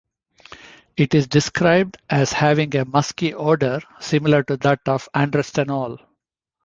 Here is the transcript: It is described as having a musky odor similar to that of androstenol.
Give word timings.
It 0.97 1.13
is 1.13 1.27
described 1.27 1.97
as 2.09 2.33
having 2.33 2.75
a 2.75 2.85
musky 2.85 3.35
odor 3.35 3.81
similar 3.99 4.41
to 4.45 4.57
that 4.57 4.79
of 4.87 5.07
androstenol. 5.15 5.99